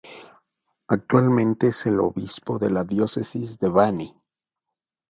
[0.87, 4.19] Actualmente es el obispo de la diócesis de Baní.